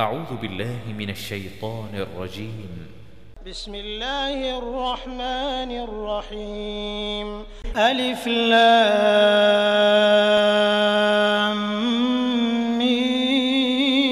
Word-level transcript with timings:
أعوذ 0.00 0.36
بالله 0.42 0.78
من 0.98 1.10
الشيطان 1.10 1.88
الرجيم. 1.94 2.86
بسم 3.46 3.74
الله 3.74 4.58
الرحمن 4.58 5.70
الرحيم. 5.86 7.42
ألف 7.76 8.26
لام 8.26 8.78
ميم 12.78 14.02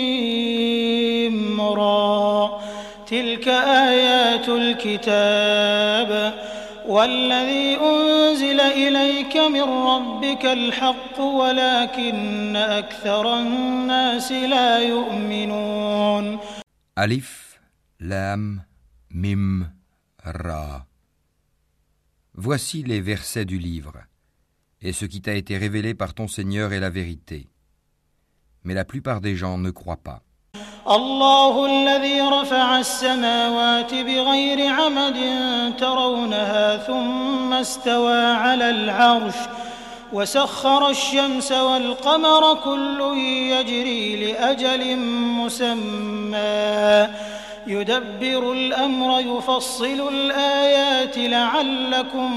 را. 1.61 2.61
تلك 3.07 3.49
آيات 3.89 4.49
الكتاب 4.49 5.86
والذي 6.96 7.78
أنزل 7.78 8.60
إليك 8.60 9.38
من 9.38 9.62
ربك 9.62 10.46
الحق 10.46 11.20
ولكن 11.20 12.56
أكثر 12.56 13.40
الناس 13.40 14.32
لا 14.32 14.80
يؤمنون 14.80 16.40
Alif, 16.96 17.60
Lam, 18.00 18.64
Mim, 19.10 19.72
Ra. 20.24 20.86
Voici 22.34 22.84
les 22.84 23.00
versets 23.00 23.46
du 23.46 23.58
livre, 23.58 23.94
et 24.82 24.94
ce 24.94 25.06
qui 25.06 25.22
t'a 25.22 25.34
été 25.34 25.58
révélé 25.58 25.94
par 25.94 26.14
ton 26.14 26.28
Seigneur 26.28 26.74
est 26.74 26.80
la 26.80 26.90
vérité. 26.90 27.48
Mais 28.64 28.74
la 28.74 28.86
plupart 28.86 29.22
des 29.22 29.36
gens 29.36 29.58
ne 29.58 29.72
croient 29.72 30.04
pas. 30.04 30.22
الله 30.91 31.67
الذي 31.67 32.21
رفع 32.21 32.79
السماوات 32.79 33.95
بغير 33.95 34.73
عمد 34.73 35.19
ترونها 35.79 36.77
ثم 36.77 37.53
استوى 37.53 38.25
على 38.25 38.71
العرش 38.71 39.35
وسخر 40.13 40.91
الشمس 40.91 41.53
والقمر 41.53 42.55
كل 42.55 43.19
يجري 43.51 44.33
لأجل 44.33 44.97
مسمى 45.37 47.09
يدبر 47.68 48.54
الأمر 48.54 49.20
يفصل 49.20 50.14
الآيات 50.14 51.18
لعلكم 51.18 52.30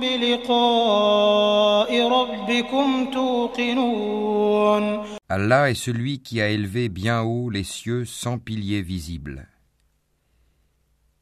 بلقاء 0.00 2.08
ربكم 2.08 3.10
توقنون 3.10 5.04
Allah 5.28 5.70
est 5.70 5.74
celui 5.74 6.20
qui 6.20 6.40
a 6.40 6.50
élevé 6.50 6.88
bien 6.88 7.22
haut 7.22 7.50
les 7.50 7.64
cieux 7.64 8.04
sans 8.04 8.38
piliers 8.38 8.82
visibles. 8.82 9.48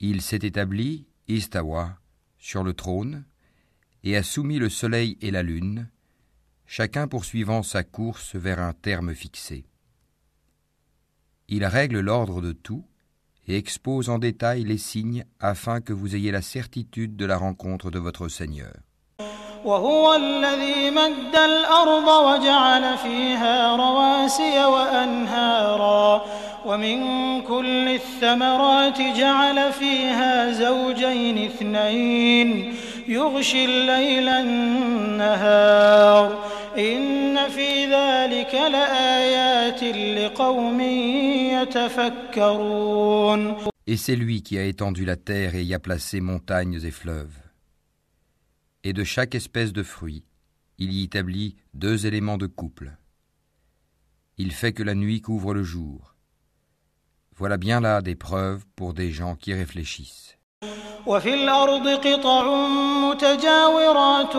Il 0.01 0.21
s'est 0.21 0.41
établi, 0.43 1.07
Istawa, 1.29 1.97
sur 2.39 2.65
le 2.65 2.75
trône, 2.75 3.25
et 4.03 4.17
a 4.17 4.25
soumis 4.25 4.59
le 4.59 4.69
soleil 4.69 5.17
et 5.23 5.31
la 5.31 5.45
lune, 5.45 5.89
chacun 6.67 7.07
poursuivant 7.07 7.63
sa 7.63 7.85
course 7.85 8.35
vers 8.35 8.59
un 8.59 8.73
terme 8.73 9.15
fixé. 9.15 9.65
Il 11.49 11.65
règle 11.65 12.01
l'ordre 12.01 12.41
de 12.41 12.53
tout 12.53 12.85
et 13.49 13.57
expose 13.57 14.09
en 14.09 14.19
détail 14.19 14.65
les 14.65 14.79
signes 14.79 15.25
afin 15.41 15.81
que 15.81 15.93
vous 15.93 16.15
ayez 16.15 16.31
la 16.31 16.43
certitude 16.43 17.17
de 17.17 17.27
la 17.27 17.37
rencontre 17.37 17.91
de 17.91 17.99
votre 17.99 18.29
Seigneur. 18.29 18.73
وهو 19.65 20.15
الذي 20.15 20.91
مد 20.91 21.37
الأرض 21.37 22.09
وجعل 22.09 22.99
فيها 22.99 23.77
رواسي 23.77 24.65
وأنهارا 24.65 26.25
ومن 26.67 27.01
كل 27.43 27.89
الثمرات 27.89 29.01
جعل 29.01 29.73
فيها 29.73 30.53
زوجين 30.53 31.45
اثنين 31.45 32.75
يغشي 33.09 33.65
الليل 33.65 34.29
النهار 34.29 36.39
إن 36.79 37.49
في 37.49 37.87
ذلك 37.87 38.55
لآيات 38.55 39.83
لقوم 39.85 40.81
يتفكرون 42.43 43.57
Et 43.87 43.97
c'est 43.97 44.15
lui 44.17 44.43
qui 44.43 44.59
a 44.59 44.65
étendu 44.65 45.05
la 45.05 45.17
terre 45.17 45.57
et 45.57 45.65
y 45.65 45.75
a 45.75 45.81
placé 45.81 46.21
montagnes 46.21 46.81
et 46.85 46.93
fleuves. 46.93 47.37
Et 48.85 48.93
de 48.93 49.03
chaque 49.03 49.35
espèce 49.35 49.73
de 49.73 49.83
fruit, 49.83 50.25
il 50.79 50.93
y 50.93 51.03
établit 51.03 51.57
deux 51.75 52.07
éléments 52.07 52.39
de 52.39 52.47
couple. 52.47 52.97
Il 54.39 54.53
fait 54.53 54.73
que 54.73 54.83
la 54.85 54.95
nuit 54.95 55.21
couvre 55.21 55.53
le 55.53 55.65
jour. 55.65 56.15
Voilà 57.35 57.57
bien 57.57 57.81
là 57.81 58.03
des 58.03 58.15
preuves 58.15 58.65
pour 58.77 58.95
des 58.95 59.11
gens 59.11 59.37
qui 59.37 59.53
réfléchissent. 59.53 60.36
وفي 61.08 61.34
الأرض 61.34 61.88
قطع 61.88 62.44
متجاورات 63.02 64.36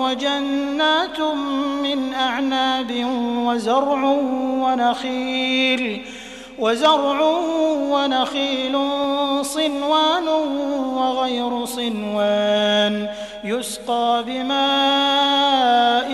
وجنات 0.00 1.20
من 1.82 2.14
أعناب 2.14 3.06
وزرع 3.46 4.04
ونخيل 4.64 6.04
وزرع 6.58 7.20
ونخيل 7.90 8.78
صنوان 9.42 10.28
وغير 10.96 11.64
صنوان. 11.64 13.08
يسقى 13.44 14.24
بماء 14.26 16.10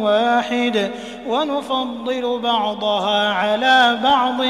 واحد 0.00 0.90
ونفضل 1.28 2.38
بعضها 2.38 3.32
على 3.32 4.00
بعض 4.02 4.42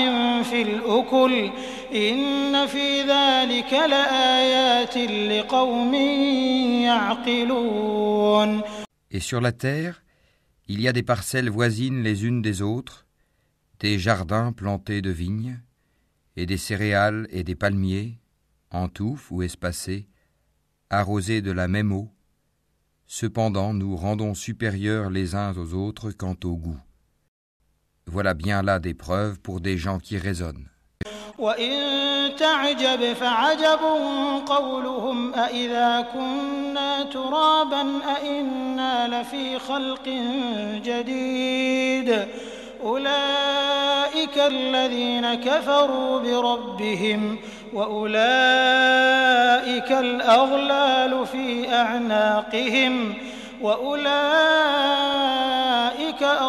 في 0.42 0.62
الأكل. 0.62 1.50
إن 1.93 2.67
في 2.67 3.01
ذلك 3.01 3.73
لآيات 3.73 4.97
لقوم 4.97 5.93
يعقلون 6.83 8.61
Et 9.13 9.19
sur 9.19 9.41
la 9.41 9.51
terre, 9.51 10.03
il 10.67 10.79
y 10.79 10.87
a 10.87 10.93
des 10.93 11.03
parcelles 11.03 11.49
voisines 11.49 12.01
les 12.01 12.25
unes 12.25 12.41
des 12.41 12.61
autres, 12.61 13.05
des 13.81 13.99
jardins 13.99 14.53
plantés 14.53 15.01
de 15.01 15.09
vignes, 15.11 15.59
et 16.37 16.45
des 16.45 16.57
céréales 16.57 17.27
et 17.29 17.43
des 17.43 17.55
palmiers, 17.55 18.19
en 18.69 18.87
touffes 18.87 19.31
ou 19.31 19.43
espacés, 19.43 20.07
arrosés 20.89 21.41
de 21.41 21.51
la 21.51 21.67
même 21.67 21.91
eau. 21.91 22.09
Cependant, 23.05 23.73
nous 23.73 23.97
rendons 23.97 24.33
supérieurs 24.33 25.09
les 25.09 25.35
uns 25.35 25.53
aux 25.57 25.73
autres 25.73 26.11
quant 26.11 26.37
au 26.45 26.55
goût. 26.55 26.79
Voilà 28.05 28.33
bien 28.33 28.61
là 28.61 28.79
des 28.79 28.93
preuves 28.93 29.39
pour 29.39 29.59
des 29.59 29.77
gens 29.77 29.99
qui 29.99 30.17
raisonnent. 30.17 30.69
وإن 31.38 31.72
تعجب 32.36 33.12
فعجب 33.12 33.80
قولهم 34.46 35.34
أإذا 35.34 36.06
كنا 36.12 37.02
ترابا 37.02 38.00
أإنا 38.16 39.20
لفي 39.20 39.58
خلق 39.58 40.08
جديد. 40.84 42.26
أولئك 42.84 44.38
الذين 44.38 45.34
كفروا 45.34 46.18
بربهم 46.20 47.38
وأولئك 47.72 48.22
الأغلال 49.92 51.26
في 51.26 51.74
أعناقهم 51.74 53.14
وأولئك 53.62 55.55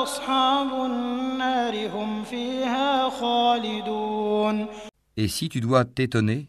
أصحاب 0.03 0.85
النار 0.85 1.89
هم 1.89 2.25
فيها 2.25 3.11
خالدون 3.11 4.67
Et 5.17 5.29
si 5.29 5.49
tu 5.49 5.61
dois 5.61 5.85
t'étonner, 5.85 6.49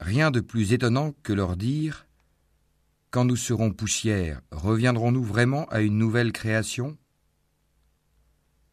rien 0.00 0.30
de 0.30 0.40
plus 0.40 0.72
étonnant 0.72 1.12
que 1.22 1.32
leur 1.32 1.56
dire 1.56 2.06
Quand 3.10 3.24
nous 3.24 3.36
serons 3.36 3.72
poussière, 3.72 4.42
reviendrons-nous 4.52 5.24
vraiment 5.24 5.64
à 5.66 5.80
une 5.80 5.96
nouvelle 5.96 6.32
création 6.32 6.98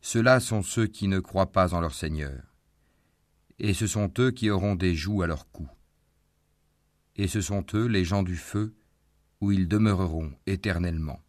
Ceux-là 0.02 0.40
sont 0.40 0.62
ceux 0.62 0.88
qui 0.88 1.08
ne 1.08 1.20
croient 1.20 1.52
pas 1.52 1.74
en 1.74 1.80
leur 1.80 1.94
Seigneur, 1.94 2.42
et 3.60 3.74
ce 3.74 3.88
sont 3.88 4.12
eux 4.20 4.32
qui 4.32 4.50
auront 4.50 4.76
des 4.76 4.94
joues 4.94 5.22
à 5.22 5.28
leur 5.28 5.50
cou. 5.52 5.68
Et 7.16 7.28
ce 7.28 7.42
sont 7.42 7.66
eux 7.74 7.88
les 7.88 8.04
gens 8.04 8.24
du 8.24 8.36
feu, 8.36 8.76
où 9.40 9.52
ils 9.52 9.68
demeureront 9.68 10.34
éternellement. 10.46 11.20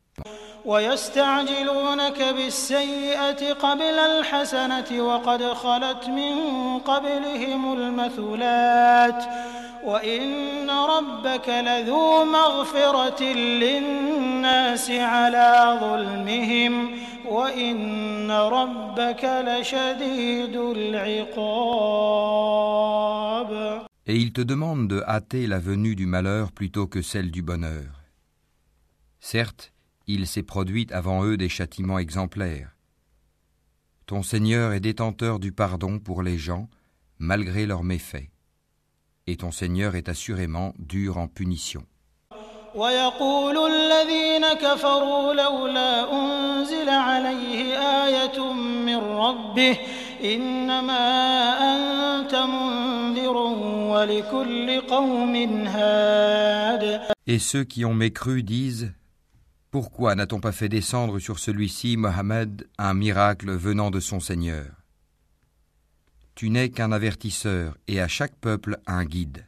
ويستعجلونك 0.65 2.21
بالسيئة 2.21 3.53
قبل 3.53 3.81
الحسنة 4.11 5.01
وقد 5.01 5.43
خلت 5.43 6.09
من 6.09 6.35
قبلهم 6.79 7.73
المثلات 7.73 9.23
وإن 9.83 10.69
ربك 10.69 11.49
لذو 11.49 12.25
مغفرة 12.25 13.23
للناس 13.33 14.91
على 14.91 15.77
ظلمهم 15.81 16.99
وإن 17.25 18.31
ربك 18.31 19.23
لشديد 19.47 20.55
العقاب 22.15 22.31
Et 24.07 24.15
ils 24.15 24.33
te 24.33 24.41
demandent 24.41 24.87
de 24.87 25.03
hâter 25.07 25.45
la 25.47 25.59
venue 25.59 25.95
du 25.95 26.07
malheur 26.07 26.51
plutôt 26.51 26.87
que 26.87 27.01
celle 27.03 27.29
du 27.31 27.43
bonheur. 27.43 28.01
Certes, 29.19 29.70
il 30.06 30.26
s'est 30.26 30.42
produit 30.42 30.86
avant 30.90 31.24
eux 31.24 31.36
des 31.36 31.48
châtiments 31.48 31.98
exemplaires. 31.98 32.76
Ton 34.06 34.22
Seigneur 34.22 34.72
est 34.72 34.80
détenteur 34.80 35.40
du 35.40 35.50
pardon 35.50 35.98
pour 35.98 36.22
les 36.22 36.38
gens, 36.38 36.68
malgré 37.18 37.66
leurs 37.66 37.82
méfaits. 37.82 38.30
Et 39.26 39.36
ton 39.36 39.50
Seigneur 39.50 39.96
est 39.96 40.08
assurément 40.08 40.74
dur 40.78 41.18
en 41.18 41.26
punition. 41.26 41.84
ويقول 42.76 43.72
الذين 43.72 44.46
كفروا 44.52 45.34
لولا 45.34 46.12
أنزل 46.12 46.88
عليه 46.88 47.78
آية 47.78 48.52
من 48.52 48.96
ربه 48.96 49.78
إنما 50.24 50.98
أنت 51.74 52.34
منذر 52.34 53.36
ولكل 53.92 54.80
قوم 54.80 55.34
هاد 55.66 57.00
Et 57.26 57.38
ceux 57.38 57.64
qui 57.64 57.84
ont 57.84 57.94
mécru 57.94 58.42
disent 58.42 58.92
Pourquoi 59.70 60.14
n'a-t-on 60.14 60.40
pas 60.40 60.52
fait 60.52 60.68
descendre 60.68 61.18
sur 61.18 61.38
celui-ci, 61.38 61.96
Mohammed, 61.96 62.66
un 62.78 62.94
miracle 62.94 63.50
venant 63.50 63.90
de 63.90 64.00
son 64.00 64.20
Seigneur 64.20 64.66
Tu 66.34 66.50
n'es 66.50 66.70
qu'un 66.70 66.92
avertisseur 66.92 67.76
et 67.88 68.00
à 68.00 68.08
chaque 68.08 68.36
peuple 68.36 68.78
un 68.86 69.04
guide. 69.04 69.44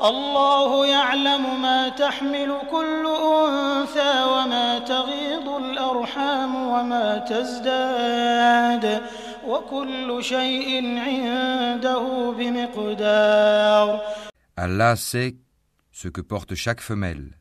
الله 0.00 0.86
يعلم 0.86 1.62
ما 1.62 1.88
تحمل 1.88 2.50
كل 2.70 3.04
أنثى 3.06 4.24
وما 4.24 4.78
تغيض 4.78 5.48
الأرحام 5.48 6.54
وما 6.54 7.18
تزداد 7.18 9.02
وكل 9.46 10.18
شيء 10.24 10.98
عنده 10.98 12.34
بمقدار 12.38 14.00
Allah 14.56 14.96
sait 14.96 15.36
ce 15.92 16.08
que 16.08 16.20
porte 16.20 16.54
chaque 16.54 16.80
femelle 16.80 17.38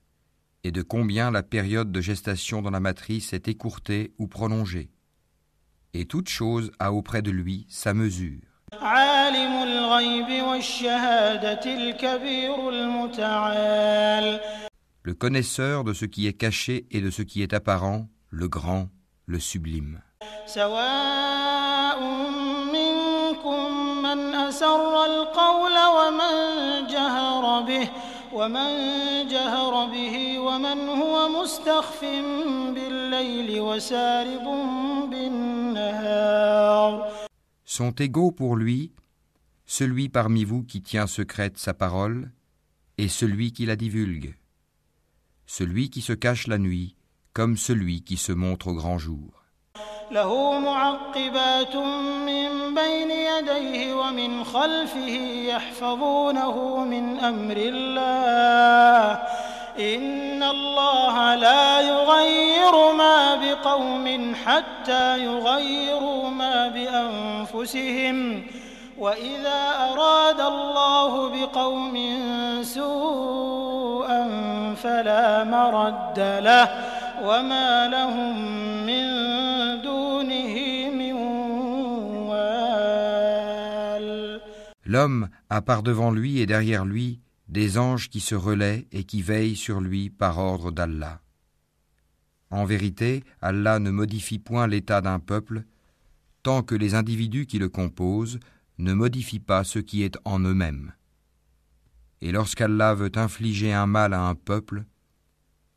et 0.65 0.71
de 0.71 0.83
combien 0.83 1.31
la 1.31 1.43
période 1.43 1.91
de 1.91 2.01
gestation 2.01 2.63
dans 2.63 2.71
la 2.71 2.81
matrice 2.81 3.33
est 3.33 3.49
écourtée 3.49 4.13
ou 4.19 4.27
prolongée. 4.27 4.91
Et 5.95 6.07
toute 6.07 6.29
chose 6.29 6.71
a 6.79 6.93
auprès 6.93 7.23
de 7.23 7.31
lui 7.31 7.67
sa 7.69 7.95
mesure. 7.95 8.41
Le 15.05 15.15
connaisseur 15.15 15.85
de 15.85 15.93
ce 15.93 16.05
qui 16.05 16.27
est 16.27 16.33
caché 16.33 16.87
et 16.91 17.01
de 17.01 17.11
ce 17.11 17.23
qui 17.23 17.43
est 17.43 17.53
apparent, 17.53 18.09
le 18.31 18.49
grand, 18.49 18.89
le 19.27 19.39
sublime. 19.41 20.01
ومن 28.42 28.70
جهر 29.28 29.86
به 29.86 30.40
ومن 30.40 30.80
هو 30.90 31.30
مستخف 31.42 32.02
بالليل 32.76 33.60
وسارب 33.60 34.44
بالنهار 35.12 37.12
Sont 37.66 37.92
égaux 37.92 38.32
pour 38.32 38.56
lui 38.56 38.92
celui 39.66 40.10
parmi 40.10 40.44
vous 40.46 40.64
qui 40.64 40.82
tient 40.82 41.08
secrète 41.08 41.58
sa 41.58 41.74
parole 41.74 42.32
et 42.98 43.10
celui 43.10 43.52
qui 43.52 43.66
la 43.66 43.76
divulgue, 43.76 44.36
celui 45.46 45.90
qui 45.90 46.02
se 46.02 46.14
cache 46.14 46.48
la 46.48 46.58
nuit 46.58 46.96
comme 47.34 47.58
celui 47.58 48.02
qui 48.02 48.18
se 48.18 48.32
montre 48.32 48.70
au 48.70 48.74
grand 48.74 48.98
jour. 48.98 49.41
له 50.13 50.59
معقبات 50.59 51.77
من 52.27 52.75
بين 52.75 53.11
يديه 53.11 53.95
ومن 53.95 54.45
خلفه 54.45 55.17
يحفظونه 55.47 56.85
من 56.85 57.21
أمر 57.21 57.57
الله. 57.57 59.23
إن 59.79 60.43
الله 60.43 61.35
لا 61.35 61.81
يغير 61.81 62.93
ما 62.93 63.35
بقوم 63.35 64.35
حتى 64.45 65.25
يغيروا 65.25 66.29
ما 66.31 66.69
بأنفسهم. 66.69 68.43
وإذا 68.99 69.73
أراد 69.93 70.41
الله 70.41 71.29
بقوم 71.29 71.97
سوءا 72.63 74.23
فلا 74.83 75.45
مرد 75.45 76.41
له. 76.45 76.69
وما 77.25 77.89
لهم 77.89 78.37
من 78.87 79.22
L'homme 84.93 85.31
a 85.49 85.63
par 85.63 85.83
devant 85.83 86.11
lui 86.11 86.41
et 86.41 86.45
derrière 86.45 86.85
lui 86.85 87.23
des 87.49 87.79
anges 87.79 88.11
qui 88.11 88.21
se 88.21 88.35
relaient 88.35 88.87
et 88.93 89.05
qui 89.05 89.23
veillent 89.23 89.57
sur 89.57 89.81
lui 89.81 90.11
par 90.11 90.37
ordre 90.37 90.71
d'Allah. 90.71 91.23
En 92.51 92.67
vérité, 92.67 93.25
Allah 93.41 93.79
ne 93.79 93.91
modifie 93.91 94.39
point 94.39 94.67
l'état 94.67 95.01
d'un 95.01 95.19
peuple 95.19 95.65
tant 96.43 96.63
que 96.63 96.75
les 96.75 96.95
individus 96.95 97.47
qui 97.47 97.59
le 97.59 97.71
composent 97.71 98.39
ne 98.77 98.93
modifient 98.93 99.41
pas 99.41 99.65
ce 99.65 99.79
qui 99.79 100.03
est 100.03 100.19
en 100.27 100.41
eux-mêmes. 100.41 100.93
Et 102.21 102.31
lorsqu'Allah 102.31 102.95
veut 102.95 103.13
infliger 103.15 103.73
un 103.73 103.87
mal 103.87 104.13
à 104.13 104.21
un 104.21 104.35
peuple, 104.35 104.85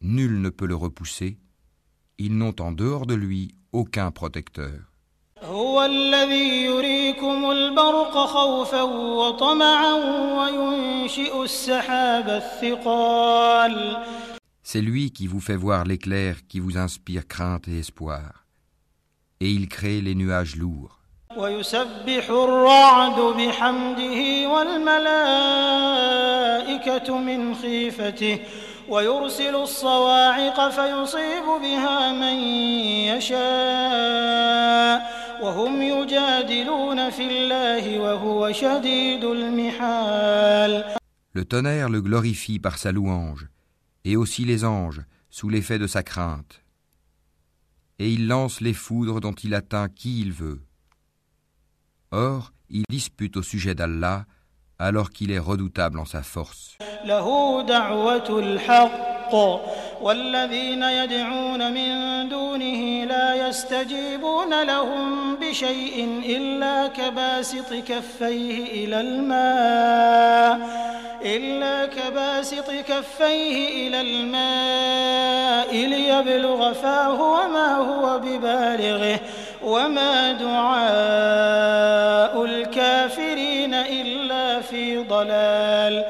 nul 0.02 0.42
ne 0.42 0.50
peut 0.50 0.68
le 0.68 0.76
repousser, 0.76 1.40
ils 2.18 2.36
n'ont 2.38 2.60
en 2.60 2.74
dehors 2.74 3.06
de 3.06 3.14
lui 3.14 3.56
aucun 3.72 4.12
protecteur. 4.12 4.95
هو 5.44 5.86
الذي 5.86 6.66
يريكم 6.66 7.52
البرق 7.52 8.18
خوفا 8.18 8.82
وطمعا 8.82 9.94
وينشئ 10.38 11.44
السحاب 11.44 12.30
الثقال 12.30 13.98
C'est 14.64 14.82
lui 14.82 15.12
qui 15.12 15.28
vous 15.28 15.42
fait 15.42 15.58
voir 15.58 15.84
l'éclair 15.84 16.38
qui 16.48 16.62
vous 16.62 16.78
inspire 16.78 17.28
crainte 17.28 17.68
et 17.68 17.80
espoir. 17.80 18.46
Et 19.42 19.52
il 19.52 19.68
crée 19.68 20.00
les 20.02 20.16
nuages 20.16 20.56
lourds. 20.56 21.00
ويسبح 21.38 22.30
الرعد 22.30 23.20
بحمده 23.20 24.50
والملائكة 24.50 25.08
من 27.18 27.56
خيفته 27.56 28.40
ويرسل 28.90 29.56
الصواعق 29.56 30.70
فيصيب 30.70 31.44
بها 31.62 32.12
من 32.12 32.40
يشاء 33.12 35.15
وهم 35.43 35.83
يجادلون 35.83 37.11
في 37.11 37.23
الله 37.23 37.99
وهو 37.99 38.53
شديد 38.53 39.25
المحال 39.25 40.85
Le 41.33 41.45
tonnerre 41.45 41.89
le 41.89 42.01
glorifie 42.03 42.59
par 42.59 42.77
sa 42.77 42.91
louange, 42.91 43.47
et 44.05 44.17
aussi 44.17 44.45
les 44.45 44.65
anges 44.65 45.03
sous 45.31 45.49
l'effet 45.49 45.79
de 45.79 45.87
sa 45.87 46.03
crainte. 46.03 46.62
Et 48.01 48.11
il 48.11 48.27
lance 48.27 48.61
les 48.61 48.75
foudres 48.75 49.21
dont 49.21 49.35
il 49.35 49.55
atteint 49.55 49.89
qui 49.89 50.21
il 50.21 50.33
veut. 50.33 50.61
Or, 52.11 52.53
il 52.69 52.83
dispute 52.89 53.37
au 53.37 53.43
sujet 53.43 53.77
d'Allah 53.77 54.27
alors 54.79 55.11
qu'il 55.11 55.31
est 55.31 55.39
redoutable 55.39 55.99
en 55.99 56.05
sa 56.05 56.23
force. 56.23 56.79
الحق 59.25 59.60
والذين 60.01 60.83
يدعون 60.83 61.74
من 61.74 62.30
دونه 62.30 63.04
لا 63.06 63.48
يستجيبون 63.48 64.63
لهم 64.63 65.36
بشيء 65.36 66.22
إلا 66.25 66.88
كباسط 66.88 67.74
كفيه 67.74 68.86
إلى 68.86 69.01
الماء 69.01 70.60
إلا 71.25 71.86
كباسط 71.86 72.72
كفيه 72.72 73.88
إلى 73.88 74.01
الماء 74.01 75.75
ليبلغ 75.75 76.74
فاه 76.74 77.22
وما 77.22 77.75
هو 77.75 78.20
ببالغه 78.20 79.20
وما 79.63 80.32
دعاء 80.32 81.65
الكافرين 82.46 83.74
إلا 83.74 84.62
في 84.62 84.98
ضلال 84.98 86.03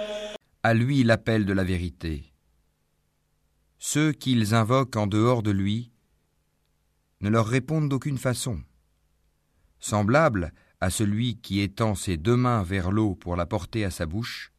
À 0.67 0.73
lui 0.73 1.03
l'appel 1.03 1.45
de 1.45 1.53
la 1.53 1.63
vérité. 1.63 2.34
Ceux 3.87 4.13
qu'ils 4.13 4.55
invoquent 4.55 4.95
en 4.95 5.05
dehors 5.05 5.43
de 5.43 5.51
lui 5.51 5.91
ne 7.21 7.29
leur 7.29 7.45
répondent 7.45 7.87
d'aucune 7.87 8.17
façon. 8.17 8.59
Semblable 9.79 10.53
à 10.81 10.89
celui 10.89 11.37
qui 11.37 11.59
étend 11.59 11.93
ses 11.93 12.17
deux 12.17 12.35
mains 12.35 12.63
vers 12.63 12.89
l'eau 12.89 13.13
pour 13.13 13.35
la 13.35 13.45
porter 13.45 13.85
à 13.85 13.91
sa 13.91 14.07
bouche, 14.07 14.51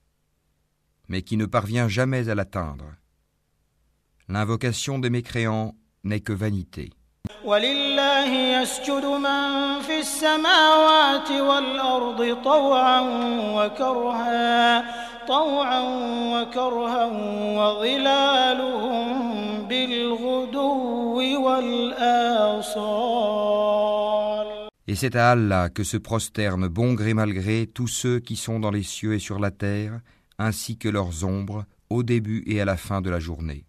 mais 1.09 1.23
qui 1.23 1.37
ne 1.37 1.45
parvient 1.45 1.89
jamais 1.89 2.29
à 2.29 2.37
l'atteindre. 2.37 2.95
L'invocation 4.29 5.01
des 5.01 5.11
mécréants 5.11 5.75
n'est 6.05 6.21
que 6.21 6.33
vanité. 6.33 6.93
ولله 15.26 15.26
يسجد 15.26 15.26
من 15.26 15.26
في 15.26 15.26
السماوات 15.26 15.26
والأرض 15.26 15.28
طوعا 15.28 15.82
وكرها 16.42 16.42
طوعا 16.42 16.42
وكرها 16.42 17.06
وظلالهم 17.58 19.08
بالغدو 19.68 21.46
والآصال 21.46 23.02
Et 24.88 24.96
c'est 24.96 25.16
à 25.16 25.32
Allah 25.32 25.70
que 25.70 25.84
se 25.84 25.98
prosternent 25.98 26.68
bon 26.68 26.94
gré 26.94 27.14
mal 27.14 27.34
gré 27.34 27.70
tous 27.74 27.88
ceux 27.88 28.20
qui 28.20 28.36
sont 28.36 28.60
dans 28.60 28.72
les 28.72 28.84
cieux 28.84 29.14
et 29.14 29.20
sur 29.20 29.40
la 29.40 29.52
terre, 29.52 30.02
ainsi 30.38 30.78
que 30.78 30.90
leurs 30.90 31.24
ombres, 31.24 31.66
au 31.90 32.04
début 32.04 32.44
et 32.46 32.60
à 32.60 32.66
la 32.66 32.76
fin 32.78 33.00
de 33.02 33.10
la 33.10 33.20
journée. 33.20 33.64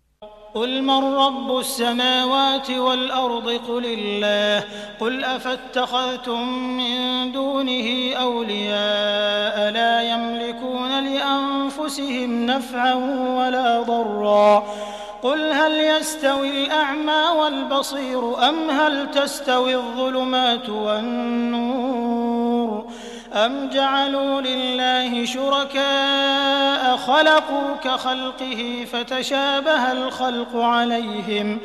قل 0.53 0.81
من 0.81 1.15
رب 1.15 1.57
السماوات 1.57 2.71
والأرض 2.71 3.49
قل 3.67 3.85
الله 3.85 4.63
قل 4.99 5.23
أفاتخذتم 5.23 6.49
من 6.77 7.31
دونه 7.31 8.15
أولياء 8.15 9.71
لا 9.71 10.01
يملكون 10.01 11.03
لأنفسهم 11.03 12.45
نفعا 12.45 12.93
ولا 13.37 13.81
ضرا 13.81 14.63
قل 15.23 15.51
هل 15.51 15.79
يستوي 15.79 16.49
الأعمى 16.49 17.39
والبصير 17.39 18.49
أم 18.49 18.69
هل 18.69 19.11
تستوي 19.11 19.75
الظلمات 19.75 20.69
والنور 20.69 22.27
أم 23.32 23.70
جعلوا 23.70 24.40
لله 24.40 25.24
شركاء 25.24 26.96
خلقوا 26.96 27.76
كخلقه 27.76 28.84
فتشابه 28.92 29.92
الخلق 29.92 30.56
عليهم 30.56 31.58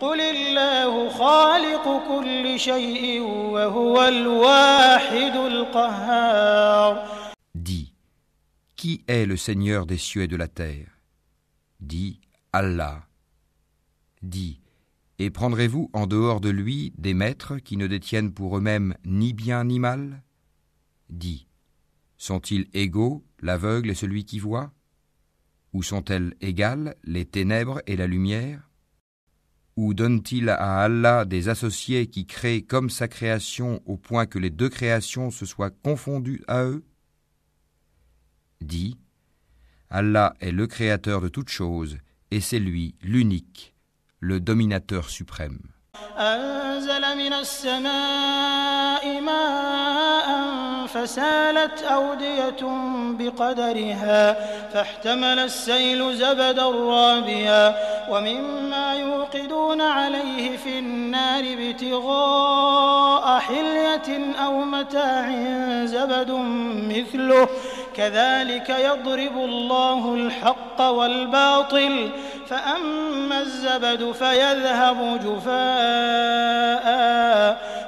قل 0.00 0.20
الله 0.20 1.08
خالق 1.08 2.02
كل 2.08 2.58
شيء 2.60 3.20
وهو 3.20 4.04
الواحد 4.04 5.36
القهار 5.36 7.04
Dis, 7.54 7.92
qui 8.76 9.04
est 9.06 9.26
le 9.26 9.36
Seigneur 9.36 9.86
des 9.86 9.98
cieux 9.98 10.22
et 10.22 10.28
de 10.28 10.36
la 10.36 10.48
terre 10.48 10.88
Dis, 11.80 12.20
Allah. 12.52 13.02
Dis, 14.22 14.60
et 15.20 15.30
prendrez-vous 15.30 15.90
en 15.92 16.08
dehors 16.08 16.40
de 16.40 16.48
lui 16.48 16.92
des 16.98 17.14
maîtres 17.14 17.58
qui 17.58 17.76
ne 17.76 17.86
détiennent 17.86 18.32
pour 18.32 18.58
eux-mêmes 18.58 18.94
ni 19.04 19.32
bien 19.32 19.62
ni 19.64 19.78
mal 19.78 20.22
Dis, 21.09 21.47
sont-ils 22.17 22.67
égaux, 22.73 23.23
l'aveugle 23.39 23.91
et 23.91 23.95
celui 23.95 24.25
qui 24.25 24.39
voit? 24.39 24.73
Ou 25.73 25.83
sont-elles 25.83 26.35
égales, 26.41 26.95
les 27.03 27.25
ténèbres 27.25 27.81
et 27.87 27.95
la 27.95 28.07
lumière? 28.07 28.69
Ou 29.75 29.93
donne-t-il 29.93 30.49
à 30.49 30.81
Allah 30.81 31.25
des 31.25 31.49
associés 31.49 32.07
qui 32.07 32.25
créent 32.25 32.63
comme 32.63 32.89
sa 32.89 33.07
création 33.07 33.81
au 33.85 33.95
point 33.95 34.25
que 34.25 34.39
les 34.39 34.49
deux 34.49 34.69
créations 34.69 35.29
se 35.29 35.45
soient 35.45 35.69
confondues 35.69 36.43
à 36.47 36.63
eux? 36.63 36.83
Dis, 38.59 38.97
Allah 39.89 40.35
est 40.39 40.51
le 40.51 40.65
créateur 40.65 41.21
de 41.21 41.29
toutes 41.29 41.49
choses, 41.49 41.97
et 42.31 42.41
c'est 42.41 42.59
lui 42.59 42.95
l'unique, 43.01 43.75
le 44.19 44.39
dominateur 44.39 45.09
suprême. 45.09 45.59
أنزل 46.19 47.17
من 47.17 47.33
السماء 47.33 49.21
ماء 49.21 50.47
فسالت 50.87 51.83
أودية 51.83 52.55
بقدرها 53.19 54.35
فاحتمل 54.73 55.39
السيل 55.39 56.15
زبدا 56.15 56.69
رابيا 56.69 57.75
ومما 58.09 58.93
يوقدون 58.93 59.81
عليه 59.81 60.57
في 60.57 60.79
النار 60.79 61.43
ابتغاء 61.59 63.39
حلية 63.39 64.35
أو 64.45 64.61
متاع 64.61 65.31
زبد 65.85 66.31
مثله. 66.89 67.47
كذلك 67.97 68.69
يضرب 68.69 69.37
الله 69.37 70.15
الحق 70.15 70.81
والباطل 70.81 72.09
فأما 72.47 73.41
الزبد 73.41 74.11
فيذهب 74.11 75.19
جفاء 75.19 76.87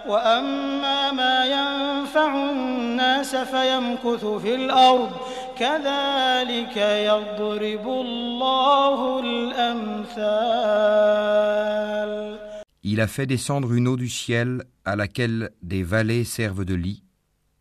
وأما 0.08 1.12
ما 1.12 1.46
ينفع 1.46 2.36
الناس 2.36 3.36
فيمكث 3.36 4.26
في 4.26 4.56
الأرض 4.56 5.12
كذلك 5.58 6.78
يضرب 6.78 7.88
الله 7.88 9.20
الأمثال 9.20 10.60
Il 12.82 13.02
a 13.02 13.08
fait 13.08 13.26
descendre 13.28 13.74
une 13.74 13.88
eau 13.88 13.98
du 13.98 14.10
ciel 14.10 14.64
à 14.86 14.96
laquelle 14.96 15.52
des 15.62 15.84
vallées 15.84 16.24
servent 16.24 16.66
de 16.66 16.74
lit, 16.74 17.04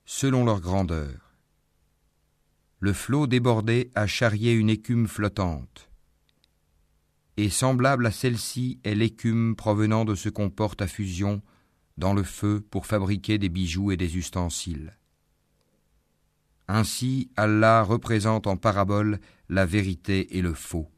selon 0.07 0.45
leur 0.45 0.61
grandeur. 0.61 1.28
Le 2.81 2.93
flot 2.93 3.27
débordé 3.27 3.91
a 3.97 4.07
charrié 4.07 4.53
une 4.53 4.71
écume 4.71 5.09
flottante. 5.09 5.91
Et 7.37 7.51
semblable 7.51 8.07
à 8.07 8.13
celle-ci 8.13 8.79
est 8.85 8.95
l'écume 8.95 9.57
provenant 9.57 10.05
de 10.05 10.15
ce 10.15 10.29
qu'on 10.29 10.51
porte 10.51 10.81
à 10.81 10.87
fusion 10.87 11.43
dans 11.97 12.15
le 12.15 12.23
feu 12.23 12.65
pour 12.71 12.87
fabriquer 12.87 13.39
des 13.39 13.49
bijoux 13.49 13.91
et 13.91 13.97
des 13.97 14.17
ustensiles. 14.17 14.97
Ainsi, 16.69 17.31
Allah 17.37 17.83
représente 17.83 18.47
en 18.47 18.57
parabole 18.57 19.19
la 19.49 19.67
vérité 19.67 20.37
et 20.39 20.43
le 20.43 20.55
faux. 20.55 20.89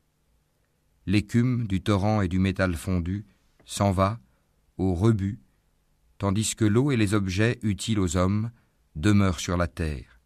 L'écume 1.07 1.67
du 1.67 1.81
torrent 1.81 2.21
et 2.21 2.29
du 2.29 2.39
métal 2.39 2.75
fondu 2.75 3.25
s'en 3.65 3.91
va 3.91 4.21
au 4.77 4.95
rebut, 4.95 5.41
tandis 6.19 6.55
que 6.55 6.67
l'eau 6.67 6.91
et 6.91 6.97
les 6.97 7.15
objets 7.15 7.59
utiles 7.63 8.01
aux 8.01 8.17
hommes 8.17 8.51
demeurent 8.97 9.41
sur 9.41 9.57
la 9.57 9.69
terre. 9.69 10.20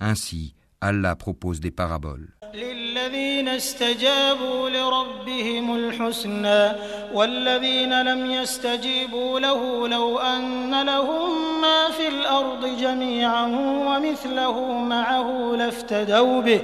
Ainsi, 0.00 0.54
Allah 0.80 1.16
propose 1.16 1.60
des 1.60 1.70
paraboles. 1.72 2.28
للذين 2.54 3.48
استجابوا 3.48 4.70
لربهم 4.70 5.76
الحسنى 5.76 6.72
والذين 7.14 8.02
لم 8.02 8.30
يستجيبوا 8.30 9.40
له 9.40 9.88
لو 9.88 10.18
أن 10.18 10.86
لهم 10.86 11.60
ما 11.60 11.90
في 11.90 12.08
الأرض 12.08 12.78
جميعا 12.80 13.44
ومثله 13.86 14.72
معه 14.82 15.54
لافتدوا 15.58 16.40
به 16.42 16.60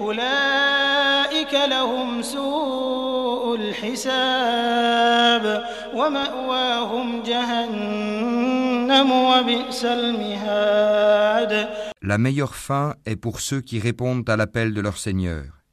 أولئك 0.00 1.54
لهم 1.54 2.22
سوء 2.22 3.54
الحساب 3.54 5.44
ومأواهم 5.94 7.22
جهنم 7.22 9.12
وبئس 9.12 9.84
المهاد 9.84 11.68
La 12.06 12.18
meilleure 12.18 12.54
fin 12.54 12.94
est 13.04 13.16
pour 13.16 13.40
ceux 13.40 13.60
qui 13.60 13.80
répondent 13.80 14.30
à 14.30 14.36
l'appel 14.36 14.72
de 14.72 14.80
leur 14.80 14.96
Seigneur. 14.96 15.64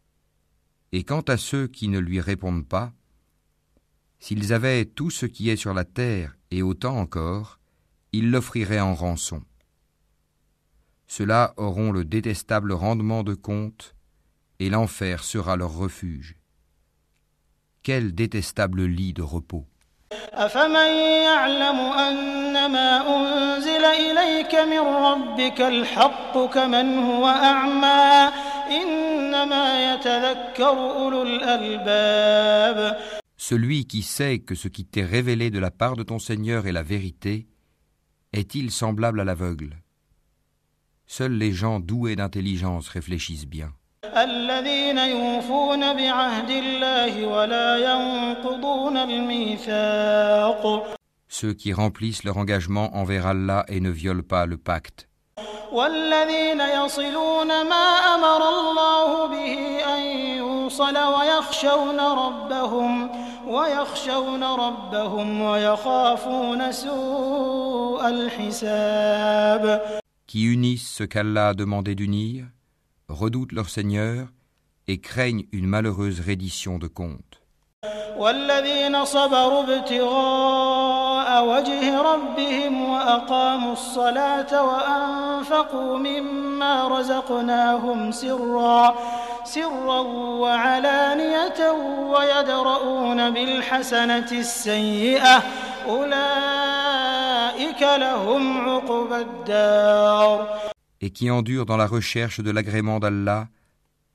Et 0.92 1.04
quant 1.04 1.22
à 1.22 1.38
ceux 1.38 1.68
qui 1.68 1.90
ne 1.90 2.00
lui 2.00 2.20
répondent 2.20 2.68
pas, 2.68 2.92
s'ils 4.18 4.52
avaient 4.52 4.86
tout 4.86 5.12
ce 5.12 5.28
qui 5.28 5.50
est 5.50 5.56
sur 5.56 5.76
la 5.76 5.86
terre 5.86 6.36
et 6.50 6.64
autant 6.64 6.98
encore, 6.98 7.60
ils 8.14 8.32
l'offriraient 8.32 8.80
en 8.80 8.96
rançon. 8.96 9.44
Ceux-là 11.06 11.54
auront 11.58 11.92
le 11.92 12.04
détestable 12.04 12.72
rendement 12.72 13.24
de 13.24 13.36
compte, 13.36 13.96
et 14.58 14.72
l'enfer 14.72 15.24
sera 15.24 15.56
leur 15.56 15.76
refuge. 15.76 16.36
Quel 17.84 18.16
détestable 18.16 18.86
lit 18.86 19.14
de 19.14 19.22
repos. 19.22 19.68
أفمن 20.33 20.91
يعلم 21.25 21.79
أنما 21.81 22.91
أنزل 23.17 23.85
إليك 23.85 24.55
من 24.55 24.79
ربك 24.79 25.61
الحق 25.61 26.39
كمن 26.39 26.99
هو 26.99 27.27
أعمى 27.27 28.33
إنما 28.71 29.95
يتذكر 29.95 30.79
أولو 30.97 31.23
الألباب 31.23 32.99
Celui 33.37 33.87
qui 33.87 34.03
sait 34.03 34.41
que 34.41 34.55
ce 34.55 34.69
qui 34.69 34.85
t'est 34.85 35.05
révélé 35.05 35.51
de 35.51 35.59
la 35.59 35.71
part 35.71 35.97
de 35.97 36.03
ton 36.03 36.19
Seigneur 36.19 36.67
est 36.67 36.73
la 36.73 36.83
vérité, 36.83 37.47
est-il 38.33 38.71
semblable 38.71 39.21
à 39.21 39.25
l'aveugle 39.25 39.77
Seuls 41.07 41.33
les 41.33 41.53
gens 41.53 41.81
doués 41.81 42.17
d'intelligence 42.17 42.89
réfléchissent 42.89 43.47
bien. 43.47 43.73
الذين 44.13 44.99
يوفون 44.99 45.81
بعهد 45.97 46.51
الله 46.51 47.27
ولا 47.27 47.77
ينقضون 47.79 48.97
الميثاق 48.97 50.85
Ceux 51.31 51.53
qui 51.53 51.73
remplissent 51.75 52.25
leur 52.25 52.39
engagement 52.39 52.97
envers 52.97 53.27
Allah 53.27 53.65
et 53.69 53.81
ne 53.81 53.91
violent 53.91 54.23
pas 54.23 54.47
le 54.47 54.57
pacte. 54.57 55.09
والذين 55.73 56.61
يصلون 56.61 57.49
ما 57.49 58.15
أمر 58.15 58.49
الله 58.49 59.27
به 59.27 59.85
أن 59.95 60.03
يوصل 60.39 60.97
ويخشون 60.97 62.01
ربهم 62.01 63.11
ويخشون 63.47 64.45
ربهم 64.45 65.41
ويخافون 65.43 66.73
سوء 66.73 68.09
الحساب 68.09 69.83
Qui 70.27 70.45
unissent 70.45 70.89
ce 70.99 71.05
qu'Allah 71.05 71.49
a 71.49 71.55
demandé 71.55 71.95
d'unir, 71.95 72.47
redoutent 73.14 73.52
leur 73.52 73.70
Seigneur 73.70 74.28
et 74.88 75.00
craignent 75.00 75.46
une 75.52 75.68
malheureuse 75.68 76.20
reddition 76.20 76.78
de 76.78 76.88
compte. 76.88 77.40
والذين 78.18 79.06
صبروا 79.06 79.64
ابتغاء 79.64 81.46
وجه 81.46 82.02
ربهم 82.02 82.90
وأقاموا 82.90 83.74
الصلاة 83.74 84.64
وأنفقوا 84.64 85.98
مما 85.98 86.88
رزقناهم 86.88 88.12
سرا 88.12 88.96
سرا 89.44 90.00
وعلانية 90.44 91.72
ويدرؤون 92.12 93.30
بالحسنة 93.30 94.32
السيئة 94.32 95.44
أولئك 95.88 97.82
لهم 97.82 98.70
عقبى 98.70 99.16
الدار 99.16 100.73
Et 101.03 101.11
qui 101.11 101.31
endurent 101.31 101.67
dans 101.67 101.77
la 101.77 101.87
recherche 101.87 102.41
de 102.41 102.51
l'agrément 102.51 102.99
d'Allah, 102.99 103.49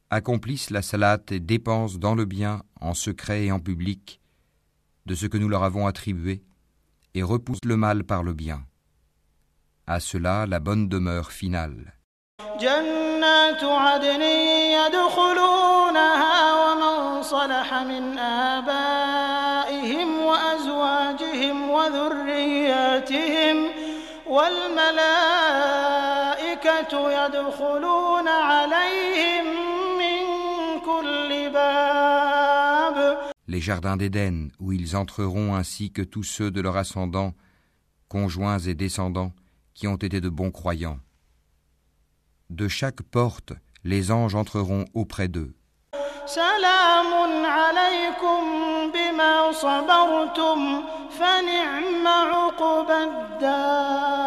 accomplissent 0.09 0.69
la 0.69 0.81
salat 0.81 1.19
et 1.31 1.39
dépensent 1.39 1.97
dans 1.97 2.15
le 2.15 2.25
bien, 2.25 2.63
en 2.81 2.93
secret 2.93 3.45
et 3.45 3.51
en 3.51 3.59
public, 3.59 4.21
de 5.05 5.15
ce 5.15 5.25
que 5.25 5.37
nous 5.37 5.49
leur 5.49 5.63
avons 5.63 5.87
attribué, 5.87 6.43
et 7.13 7.23
repoussent 7.23 7.65
le 7.65 7.77
mal 7.77 8.03
par 8.03 8.23
le 8.23 8.33
bien. 8.33 8.63
À 9.87 9.99
cela 9.99 10.45
la 10.45 10.59
bonne 10.59 10.87
demeure 10.87 11.31
finale. 11.31 11.93
جنات 12.59 13.63
عدن 13.63 14.21
يدخلونها 14.77 16.53
ومن 16.53 17.23
صلح 17.23 17.73
من 17.73 18.19
آبائهم 18.19 20.19
وأزواجهم 20.19 21.69
وذرياتهم 21.69 23.71
والملائكة 24.25 25.26
يدخلون 27.27 28.27
عليهم 28.27 29.45
من 29.97 30.21
كل 30.79 31.49
باب 31.53 33.33
les 33.47 33.61
jardins 33.61 33.97
d'Éden, 33.97 34.49
où 34.59 34.71
ils 34.71 34.95
entreront 34.95 35.53
ainsi 35.55 35.91
que 35.91 36.01
tous 36.01 36.23
ceux 36.23 36.49
de 36.49 36.61
leur 36.61 36.77
ascendant, 36.77 37.33
conjoints 38.07 38.57
et 38.59 38.73
descendants, 38.73 39.33
qui 39.73 39.87
ont 39.87 39.97
été 39.97 40.21
de 40.21 40.29
bons 40.29 40.51
croyants. 40.51 40.99
De 42.49 42.67
chaque 42.67 43.01
porte, 43.01 43.53
les 43.83 44.11
anges 44.11 44.35
entreront 44.35 44.85
auprès 44.93 45.27
d'eux. 45.27 45.53
سلام 46.25 47.45
عليكم 47.45 48.41
بما 48.93 49.51
صبرتم 49.51 50.83
فنعم 51.09 52.07
عقبى 52.07 53.03
الدار 53.03 54.26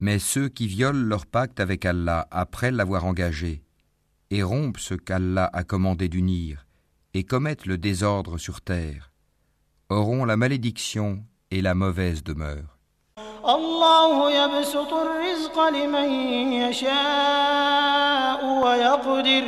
Mais 0.00 0.18
ceux 0.18 0.48
qui 0.48 0.66
violent 0.66 1.06
leur 1.06 1.26
pacte 1.26 1.60
avec 1.60 1.84
Allah 1.84 2.26
après 2.30 2.70
l'avoir 2.70 3.04
engagé 3.04 3.62
et 4.30 4.42
rompent 4.42 4.78
ce 4.78 4.94
qu'Allah 4.94 5.50
a 5.52 5.64
commandé 5.64 6.08
d'unir 6.08 6.66
et 7.14 7.24
commettent 7.24 7.66
le 7.66 7.78
désordre 7.78 8.38
sur 8.38 8.60
terre 8.60 9.10
auront 9.88 10.24
la 10.24 10.36
malédiction 10.36 11.24
et 11.50 11.62
la 11.62 11.74
mauvaise 11.74 12.22
demeure. 12.22 12.76
الله 13.44 14.30
يبسط 14.30 14.92
الرزق 14.92 15.68
لمن 15.68 16.10
يشاء 16.52 18.44
ويقدر 18.44 19.44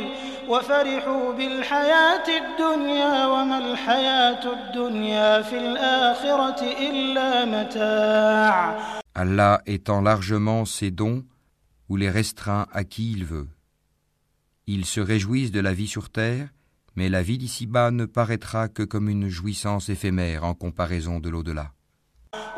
وفرحوا 0.49 1.33
بالحياة 1.33 2.27
الدنيا 2.27 3.25
وما 3.25 3.57
الحياة 3.57 4.53
الدنيا 4.53 5.41
في 5.41 5.57
الآخرة 5.57 6.61
إلا 6.79 7.45
متاع 7.45 8.79
Allah 9.15 9.61
étend 9.65 10.01
largement 10.01 10.65
ses 10.65 10.91
dons 10.91 11.23
ou 11.89 11.95
les 11.95 12.09
restreint 12.09 12.65
à 12.71 12.83
qui 12.83 13.11
il 13.11 13.25
veut. 13.25 13.47
Ils 14.65 14.85
se 14.85 15.01
réjouissent 15.01 15.51
de 15.51 15.59
la 15.59 15.73
vie 15.73 15.87
sur 15.87 16.09
terre, 16.09 16.49
mais 16.95 17.09
la 17.09 17.21
vie 17.21 17.37
d'ici-bas 17.37 17.91
ne 17.91 18.05
paraîtra 18.05 18.69
que 18.69 18.83
comme 18.83 19.09
une 19.09 19.27
jouissance 19.27 19.89
éphémère 19.89 20.43
en 20.43 20.53
comparaison 20.53 21.19
de 21.19 21.29
l'au-delà. 21.29 21.71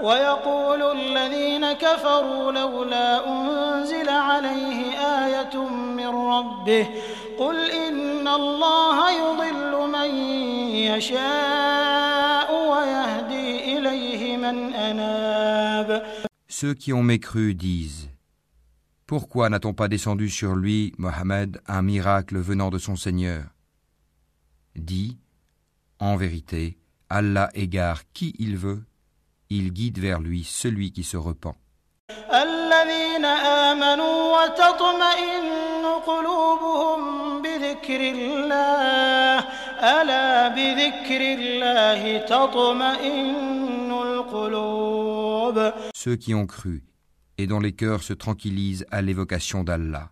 ويقول 0.03 0.82
الذين 0.82 1.74
كفروا 1.74 2.51
لولا 2.51 3.27
أنزل 3.27 4.10
عليه 4.10 4.79
آية 5.00 5.70
من 5.70 6.08
ربه 6.08 6.88
قل 7.39 7.72
إن 7.72 8.27
الله 8.27 9.12
يضل 9.12 9.89
من 9.91 10.10
يشاء 10.75 11.99
Ceux 16.60 16.74
qui 16.74 16.94
ont 16.94 17.03
mécru 17.03 17.55
disent 17.55 18.10
Pourquoi 19.05 19.50
n'a-t-on 19.50 19.74
pas 19.74 19.88
descendu 19.88 20.29
sur 20.29 20.55
lui, 20.55 20.94
Mohammed, 20.98 21.62
un 21.67 21.82
miracle 21.82 22.38
venant 22.38 22.70
de 22.70 22.77
son 22.77 22.96
Seigneur 22.96 23.46
Dis 24.75 25.18
En 26.00 26.16
vérité, 26.16 26.77
Allah 27.09 27.50
égare 27.53 28.03
qui 28.14 28.33
il 28.40 28.57
veut, 28.57 28.83
il 29.50 29.72
guide 29.74 30.00
vers 30.00 30.20
lui 30.20 30.44
celui 30.44 30.92
qui 30.92 31.03
se 31.03 31.18
repent. 31.18 31.55
الذين 32.33 33.25
آمنوا 33.25 34.44
وتطمئن 34.44 35.85
قلوبهم 36.07 37.42
بذكر 37.42 38.00
الله 38.00 39.46
ألا 39.79 40.48
بذكر 40.48 41.22
الله 41.22 42.18
تطمئن 42.18 43.92
القلوب 43.92 45.72
Ceux 45.94 46.16
qui 46.16 46.33
ont 46.33 46.46
cru 46.48 46.83
et 47.38 47.48
dont 47.48 47.59
les 47.59 47.74
cœurs 47.74 48.03
se 48.03 48.14
tranquillisent 48.14 48.85
à 48.92 49.01
l'évocation 49.01 49.64
d'Allah. 49.64 50.09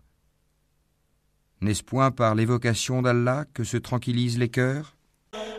N'est-ce 1.60 1.82
point 1.82 2.10
par 2.10 2.34
l'évocation 2.34 3.00
d'Allah 3.00 3.44
que 3.54 3.64
se 3.64 3.76
tranquillisent 3.76 4.38
les 4.38 4.50
cœurs 4.50 4.94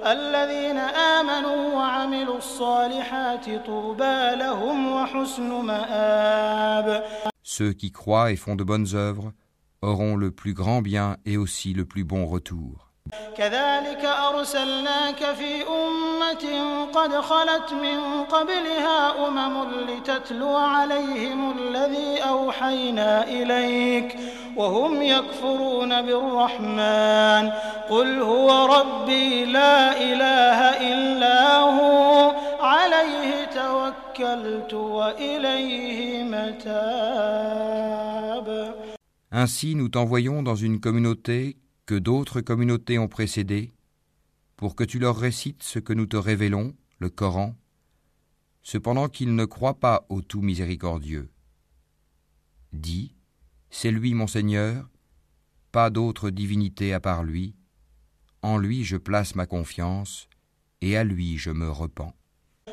الذين 0.05 0.77
آمنوا 0.77 1.75
وعملوا 1.75 2.37
الصالحات 2.37 3.65
طوبى 3.65 4.35
لهم 4.39 4.91
وحسن 4.91 5.65
مآب 5.65 7.03
Ceux 7.43 7.73
qui 7.73 7.91
croient 7.91 8.31
et 8.31 8.35
font 8.35 8.55
de 8.55 8.63
bonnes 8.63 8.93
œuvres 8.93 9.31
auront 9.81 10.15
le 10.15 10.31
plus 10.31 10.53
grand 10.53 10.81
bien 10.81 11.17
et 11.25 11.37
aussi 11.37 11.73
le 11.73 11.85
plus 11.85 12.03
bon 12.03 12.25
retour. 12.25 12.88
كذلك 13.36 14.04
أرسلناك 14.04 15.24
في 15.24 15.62
أمة 15.62 16.44
قد 16.92 17.14
خلت 17.14 17.72
من 17.72 18.24
قبلها 18.24 19.28
أمم 19.28 19.64
لتتلو 19.88 20.56
عليهم 20.56 21.58
الذي 21.58 22.22
أوحينا 22.22 23.24
إليك 23.24 24.16
وهم 24.56 25.02
يكفرون 25.02 26.02
بالرحمن 26.02 27.50
قل 27.90 28.22
هو 28.22 28.66
ربي 28.66 29.44
لا 29.44 30.00
إله 30.02 30.58
إلا 30.92 31.58
هو 31.58 32.34
عليه 32.60 33.44
توكلت 33.44 34.74
وإليه 34.74 36.22
متاب. 36.22 37.70
Ainsi 39.32 39.76
nous 39.76 39.88
t'envoyons 39.88 40.42
dans 40.42 40.56
une 40.56 40.80
communauté 40.80 41.56
que 41.90 41.96
d'autres 41.96 42.40
communautés 42.40 43.00
ont 43.00 43.08
précédé, 43.08 43.74
pour 44.54 44.76
que 44.76 44.84
tu 44.84 45.00
leur 45.00 45.16
récites 45.16 45.64
ce 45.64 45.80
que 45.80 45.92
nous 45.92 46.06
te 46.06 46.16
révélons, 46.16 46.76
le 47.00 47.10
Coran, 47.10 47.56
cependant 48.62 49.08
qu'ils 49.08 49.34
ne 49.34 49.44
croient 49.44 49.80
pas 49.80 50.06
au 50.08 50.22
tout 50.22 50.40
miséricordieux. 50.40 51.32
Dis, 52.72 53.16
c'est 53.70 53.90
lui 53.90 54.14
mon 54.14 54.28
Seigneur, 54.28 54.88
pas 55.72 55.90
d'autre 55.90 56.30
divinité 56.30 56.92
à 56.92 57.00
part 57.00 57.24
lui, 57.24 57.56
en 58.40 58.56
lui 58.56 58.84
je 58.84 58.96
place 58.96 59.34
ma 59.34 59.46
confiance, 59.46 60.28
et 60.82 60.96
à 60.96 61.02
lui 61.02 61.38
je 61.38 61.50
me 61.50 61.68
repens. 61.68 62.14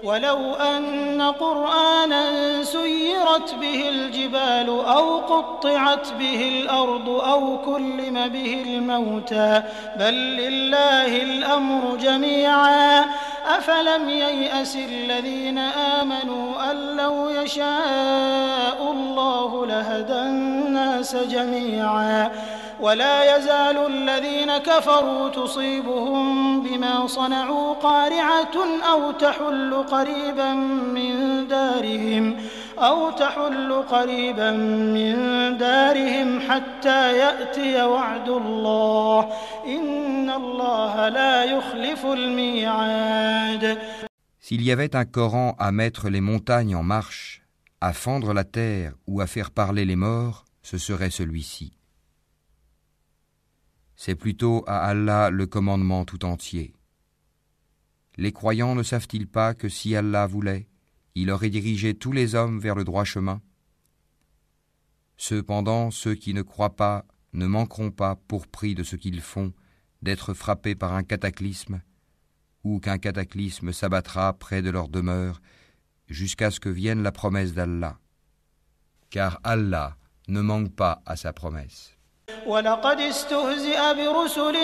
ولو 0.03 0.53
أن 0.53 1.21
قرآنا 1.21 2.23
سيرت 2.63 3.55
به 3.61 3.89
الجبال 3.89 4.69
أو 4.69 5.17
قطعت 5.17 6.13
به 6.19 6.59
الأرض 6.61 7.09
أو 7.09 7.57
كلم 7.57 8.27
به 8.27 8.63
الموتى 8.67 9.63
بل 9.99 10.13
لله 10.13 11.23
الأمر 11.23 11.95
جميعا. 11.95 13.05
أفلم 13.47 14.09
ييأس 14.09 14.75
الذين 14.75 15.57
آمنوا 15.57 16.71
أن 16.71 16.97
لو 16.97 17.29
يشاء 17.29 18.91
الله 18.91 19.65
لهدى 19.65 20.19
الناس 20.19 21.15
جميعا. 21.15 22.31
ولا 22.79 23.37
يزال 23.37 23.77
الذين 23.77 24.57
كفروا 24.57 25.29
تصيبهم 25.29 26.63
بما 26.63 27.07
صنعوا 27.07 27.73
قارعة 27.73 28.57
أو 28.91 29.11
تحل 29.11 29.73
قريبا 29.73 30.53
من 30.93 31.47
دارهم 31.47 32.37
أو 32.77 33.11
تحل 33.11 33.73
قريبا 33.73 34.51
من 34.51 35.15
دارهم 35.57 36.39
حتى 36.39 37.17
يأتي 37.17 37.83
وعد 37.83 38.29
الله 38.29 39.29
إن 39.65 40.29
الله 40.29 41.09
لا 41.09 41.43
يخلف 41.43 42.05
الميعاد 42.05 43.77
S'il 44.39 44.61
y 44.61 44.71
avait 44.71 44.95
un 44.95 45.03
Coran 45.03 45.57
à 45.59 45.73
mettre 45.73 46.07
les 46.09 46.21
montagnes 46.21 46.73
en 46.73 46.83
marche, 46.83 47.41
à 47.81 47.91
fendre 47.91 48.33
la 48.33 48.45
terre 48.45 48.93
ou 49.05 49.19
à 49.19 49.27
faire 49.27 49.51
parler 49.51 49.83
les 49.83 49.97
morts, 49.97 50.45
ce 50.63 50.77
serait 50.77 51.09
celui-ci. 51.09 51.76
C'est 53.97 54.15
plutôt 54.15 54.63
à 54.67 54.85
Allah 54.85 55.31
le 55.31 55.47
commandement 55.47 56.05
tout 56.05 56.23
entier. 56.23 56.71
Les 58.15 58.31
croyants 58.31 58.75
ne 58.75 58.83
savent-ils 58.83 59.27
pas 59.27 59.55
que 59.55 59.69
si 59.69 59.95
Allah 59.95 60.27
voulait, 60.27 60.69
il 61.15 61.31
aurait 61.31 61.49
dirigé 61.49 61.95
tous 61.95 62.11
les 62.11 62.35
hommes 62.35 62.59
vers 62.59 62.75
le 62.75 62.83
droit 62.83 63.03
chemin? 63.03 63.41
Cependant, 65.17 65.89
ceux 65.89 66.13
qui 66.13 66.35
ne 66.35 66.43
croient 66.43 66.75
pas 66.75 67.05
ne 67.33 67.47
manqueront 67.47 67.89
pas, 67.89 68.15
pour 68.15 68.47
prix 68.47 68.75
de 68.75 68.83
ce 68.83 68.95
qu'ils 68.95 69.21
font, 69.21 69.51
d'être 70.03 70.35
frappés 70.35 70.75
par 70.75 70.93
un 70.93 71.03
cataclysme, 71.03 71.81
ou 72.63 72.79
qu'un 72.79 72.99
cataclysme 72.99 73.73
s'abattra 73.73 74.31
près 74.33 74.61
de 74.61 74.69
leur 74.69 74.89
demeure, 74.89 75.41
jusqu'à 76.07 76.51
ce 76.51 76.59
que 76.59 76.69
vienne 76.69 77.01
la 77.01 77.11
promesse 77.11 77.53
d'Allah. 77.53 77.99
Car 79.09 79.39
Allah 79.43 79.97
ne 80.27 80.41
manque 80.41 80.75
pas 80.75 81.01
à 81.07 81.15
sa 81.15 81.33
promesse. 81.33 81.96
ولقد 82.46 83.00
استهزئ 83.00 83.94
برسل 83.94 84.56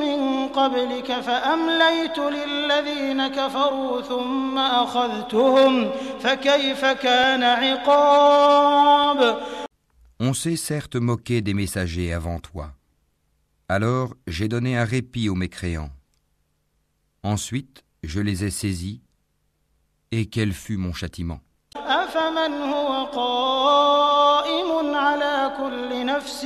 من 0.00 0.48
قبلك 0.48 1.20
فأمليت 1.20 2.18
للذين 2.18 3.28
كفروا 3.28 4.02
ثم 4.02 4.58
أخذتهم 4.58 5.90
فكيف 6.20 6.84
كان 6.84 7.42
عقاب 7.42 9.40
On 10.18 10.32
s'est 10.32 10.56
certes 10.56 10.96
moqué 10.96 11.42
des 11.42 11.52
messagers 11.52 12.12
avant 12.14 12.40
toi. 12.40 12.72
Alors 13.68 14.14
j'ai 14.26 14.48
donné 14.48 14.76
un 14.78 14.84
répit 14.84 15.28
aux 15.28 15.34
mécréants. 15.34 15.90
Ensuite, 17.22 17.84
je 18.02 18.20
les 18.20 18.44
ai 18.44 18.50
saisis, 18.50 19.02
et 20.12 20.26
quel 20.26 20.52
fut 20.52 20.78
mon 20.78 20.94
châtiment. 20.94 21.40
أفمن 22.11 22.61
هو 22.61 23.05
قائم 23.05 24.95
على 24.95 25.51
كل 25.57 26.05
نفس 26.05 26.45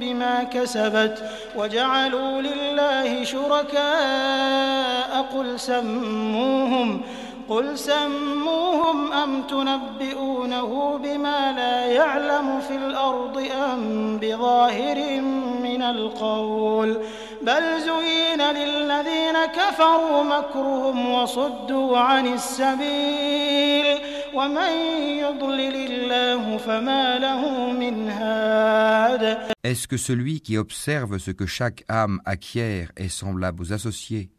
بما 0.00 0.42
كسبت 0.42 1.24
وجعلوا 1.56 2.40
لله 2.40 3.24
شركاء 3.24 5.26
قل 5.36 5.60
سموهم 5.60 7.00
قل 7.48 7.78
سموهم 7.78 9.12
أم 9.12 9.42
تنبئونه 9.42 10.98
بما 11.02 11.52
لا 11.52 11.86
يعلم 11.86 12.60
في 12.60 12.76
الأرض 12.76 13.48
أم 13.72 14.18
بظاهر 14.22 15.20
من 15.62 15.82
القول 15.82 16.98
بل 17.45 17.81
زين 17.81 18.41
للذين 18.41 19.45
كفروا 19.55 20.23
مكرهم 20.23 21.11
وصدوا 21.13 21.97
عن 21.97 22.27
السبيل 22.27 23.87
ومن 24.33 24.71
يضلل 25.19 25.75
الله 25.91 26.57
فما 26.57 27.19
له 27.19 27.71
من 27.71 28.09
هاد 28.09 29.51
Est-ce 29.63 29.87
que 29.87 29.97
celui 29.97 30.41
qui 30.41 30.57
observe 30.57 31.17
ce 31.17 31.31
que 31.31 31.45
chaque 31.45 31.83
âme 31.87 32.21
acquiert 32.25 32.91
est 32.95 33.09
semblable 33.09 33.61
aux 33.61 33.73
associés 33.73 34.31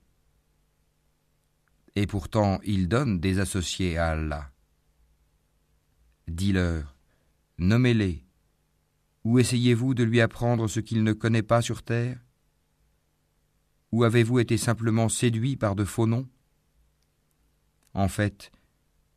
Et 1.96 2.06
pourtant 2.06 2.58
il 2.64 2.88
donne 2.88 3.20
des 3.20 3.38
associés 3.38 3.98
à 3.98 4.10
Allah. 4.10 4.50
Dis-leur, 6.28 6.94
nommez-les, 7.58 8.24
ou 9.24 9.38
essayez-vous 9.38 9.94
de 9.94 10.04
lui 10.04 10.20
apprendre 10.20 10.68
ce 10.68 10.80
qu'il 10.80 11.04
ne 11.04 11.12
connaît 11.12 11.42
pas 11.42 11.62
sur 11.62 11.82
terre 11.82 12.18
Ou 13.92 14.04
avez-vous 14.04 14.38
été 14.38 14.56
simplement 14.56 15.08
séduit 15.08 15.56
par 15.56 15.74
de 15.74 15.84
faux 15.84 16.06
noms 16.06 16.26
En 17.94 18.08
fait, 18.08 18.50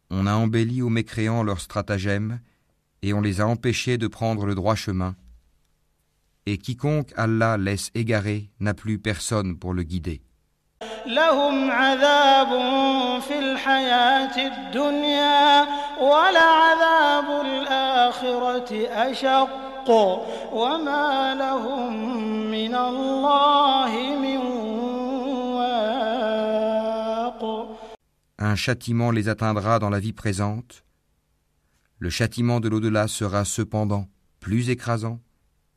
on 0.10 0.28
a 0.28 0.34
embelli 0.34 0.82
aux 0.82 0.90
mécréants 0.90 1.44
leurs 1.44 1.62
stratagèmes 1.62 2.40
et 3.02 3.14
on 3.14 3.22
les 3.22 3.42
a 3.42 3.48
empêchés 3.48 3.98
de 3.98 4.08
prendre 4.08 4.46
le 4.46 4.56
droit 4.56 4.76
chemin. 4.76 5.16
Et 6.46 6.58
quiconque 6.58 7.14
Allah 7.16 7.58
laisse 7.58 7.90
égarer 7.96 8.50
n'a 8.60 8.74
plus 8.74 9.00
personne 9.00 9.58
pour 9.58 9.74
le 9.74 9.84
guider. 9.84 10.22
لهم 11.06 11.72
عذاب 11.72 12.50
في 13.22 13.40
الحياة 13.40 14.38
الدنيا 14.38 15.62
ولعذاب 16.02 17.42
الآخرة 17.46 18.88
أشق 18.90 19.90
وما 20.54 21.36
لهم 21.36 21.94
من 22.52 22.76
الله 22.76 24.16
Un 28.50 28.56
châtiment 28.56 29.12
les 29.12 29.30
atteindra 29.30 29.80
dans 29.80 29.90
la 29.90 30.00
vie 30.00 30.14
présente. 30.14 30.84
Le 32.00 32.10
châtiment 32.10 32.60
de 32.60 32.70
l'au-delà 32.70 33.08
sera 33.08 33.46
cependant 33.46 34.08
plus 34.40 34.70
écrasant 34.70 35.20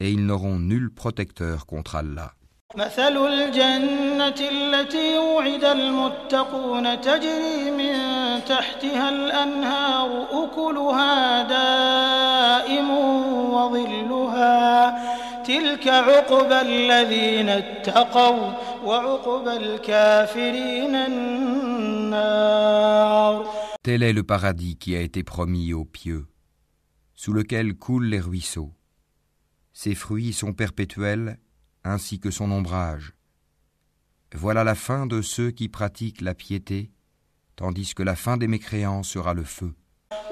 et 0.01 0.11
ils 0.11 0.25
n'auront 0.25 0.59
nul 0.59 0.91
protecteur 0.91 1.67
contre 1.67 1.97
Allah. 1.97 2.35
مثل 2.77 3.17
الجنة 3.17 4.35
التي 4.41 5.19
وعد 5.19 5.65
المتقون 5.65 7.01
تجري 7.01 7.71
من 7.71 7.95
تحتها 8.45 9.09
الأنهار 9.09 10.27
أكلها 10.33 11.43
دائم 11.43 12.91
وظلها 13.55 14.99
تلك 15.45 15.89
عقبى 15.89 16.61
الذين 16.61 17.49
اتقوا 17.49 18.53
وعقبى 18.72 18.72
الكافرين 18.72 18.72
النار 18.72 18.72
Tel 23.82 24.04
est 24.04 24.14
le 24.14 24.24
paradis 24.24 24.76
qui 24.76 24.96
a 24.96 25.02
été 25.02 25.24
promis 25.24 25.74
aux 25.74 25.86
pieux, 25.86 26.28
sous 27.16 27.34
lequel 27.34 27.76
coulent 27.76 28.08
les 28.08 28.20
ruisseaux. 28.20 28.74
Ses 29.72 29.96
fruits 29.96 30.34
sont 30.34 30.54
perpétuels, 30.54 31.40
ainsi 31.84 32.20
que 32.20 32.30
son 32.32 32.52
ombrage. 32.52 33.14
Voilà 34.34 34.64
la 34.64 34.76
fin 34.76 35.06
de 35.06 35.22
ceux 35.22 35.52
qui 35.52 35.70
pratiquent 35.70 36.22
la 36.22 36.36
piété, 36.36 36.92
tandis 37.56 37.94
que 37.94 38.04
la 38.04 38.16
fin 38.16 38.38
des 38.38 38.48
mécréants 38.48 39.04
sera 39.04 39.34
le 39.34 39.44
feu. 39.44 39.74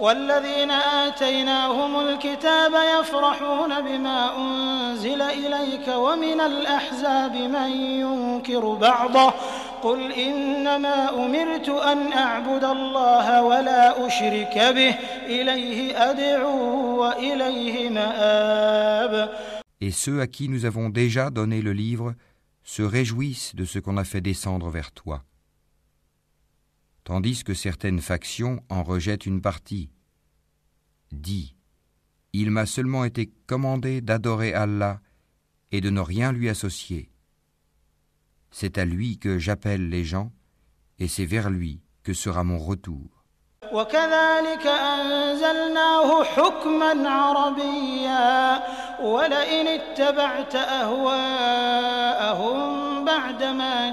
والذين 0.02 0.72
آتيناهم 0.72 2.00
الكتاب 2.00 2.72
يفرحون 3.00 3.82
بما 3.82 4.38
أنزل 4.38 5.22
إليك 5.22 5.88
ومن 5.88 6.42
الأحزاب 6.42 7.36
من 7.36 7.72
ينكر 7.72 8.74
بعضه 8.74 9.34
قل 9.82 10.12
إنما 10.12 11.26
أمرت 11.26 11.70
أن 11.70 12.14
أعبد 12.14 12.64
الله 12.64 13.44
ولا 13.44 14.08
أشرك 14.08 14.58
به 14.58 14.96
إليه 15.26 16.12
أدعو 16.12 17.02
وإليه 17.02 17.90
مآب 17.90 19.30
Et 19.84 19.92
ceux 19.92 20.22
à 20.22 20.28
qui 20.28 20.48
nous 20.50 20.66
avons 20.66 20.90
déjà 20.90 21.30
donné 21.32 21.62
le 21.62 21.74
livre 21.74 22.14
se 22.64 22.84
réjouissent 22.84 23.56
de 23.56 23.66
ce 23.66 23.80
qu'on 23.80 23.98
a 23.98 24.04
fait 24.04 24.22
descendre 24.22 24.70
vers 24.70 24.92
toi. 24.92 25.24
Tandis 27.05 27.45
que 27.45 27.55
certaines 27.55 28.01
factions 28.01 28.63
en 28.69 28.83
rejettent 28.83 29.27
une 29.27 29.41
partie. 29.41 29.91
Dis, 31.13 31.55
il 32.33 32.51
m'a 32.51 32.67
seulement 32.67 33.05
été 33.05 33.31
commandé 33.47 34.01
d'adorer 34.01 34.53
Allah 34.53 35.01
et 35.73 35.81
de 35.81 35.91
ne 35.91 36.01
rien 36.01 36.33
lui 36.33 36.49
associer. 36.49 37.11
C'est 38.51 38.79
à 38.79 38.85
lui 38.85 39.19
que 39.19 39.39
j'appelle 39.39 39.89
les 39.89 40.05
gens, 40.05 40.33
et 40.99 41.09
c'est 41.09 41.27
vers 41.27 41.51
lui 41.51 41.81
que 42.03 42.13
sera 42.13 42.45
mon 42.45 42.59
retour. 42.59 43.17
وكذلك 43.73 44.67
أنزلناه 44.67 46.25
حكما 46.25 47.11
عربيا 47.11 48.63
ولئن 49.03 49.67
اتبعت 49.67 50.55
أهواءهم 50.55 51.85
بعدما 53.05 53.91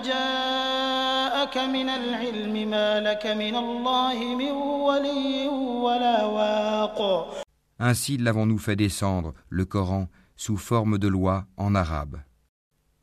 جاءك 1.48 1.58
من 1.58 1.90
العلم 1.90 2.70
ما 2.70 3.00
لك 3.00 3.26
من 3.28 3.56
الله 3.56 4.18
من 4.36 4.52
ولي 4.88 5.48
ولا 5.86 6.18
واق 6.26 7.00
Ainsi 7.80 8.18
l'avons-nous 8.18 8.60
fait 8.60 8.76
descendre, 8.76 9.34
le 9.50 9.66
Coran, 9.66 10.08
sous 10.36 10.58
forme 10.58 10.98
de 10.98 11.08
loi 11.08 11.46
en 11.58 11.76
arabe. 11.76 12.18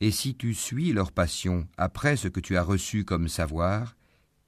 Et 0.00 0.10
si 0.10 0.34
tu 0.34 0.54
suis 0.54 0.92
leur 0.92 1.12
passion 1.12 1.66
après 1.76 2.16
ce 2.16 2.28
que 2.28 2.40
tu 2.40 2.56
as 2.56 2.62
reçu 2.62 3.04
comme 3.04 3.28
savoir, 3.28 3.96